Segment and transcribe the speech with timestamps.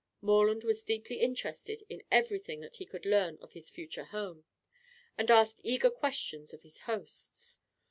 [0.19, 4.45] Morland was deeply interested in everything that he could learn of his future home,
[5.15, 7.61] and asked eager questions of his hosts.